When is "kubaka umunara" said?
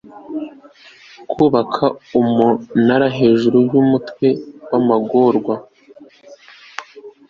1.31-3.07